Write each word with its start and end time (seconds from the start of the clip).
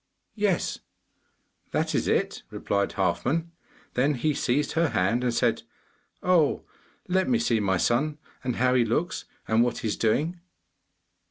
'Yes, 0.33 0.79
that 1.73 1.93
is 1.93 2.07
it,' 2.07 2.41
replied 2.49 2.93
Halfman. 2.93 3.51
Then 3.93 4.15
he 4.15 4.33
seized 4.33 4.71
her 4.71 4.89
hand 4.89 5.23
and 5.23 5.31
said, 5.31 5.61
'Oh, 6.23 6.63
let 7.07 7.29
me 7.29 7.37
see 7.37 7.59
my 7.59 7.77
son, 7.77 8.17
and 8.43 8.55
how 8.55 8.73
he 8.73 8.83
looks, 8.83 9.25
and 9.47 9.61
what 9.61 9.77
he 9.77 9.87
is 9.89 9.97
doing. 9.97 10.39